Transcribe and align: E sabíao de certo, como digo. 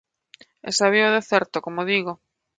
E 0.67 0.69
sabíao 0.79 1.13
de 1.17 1.21
certo, 1.31 1.57
como 1.65 1.87
digo. 1.91 2.11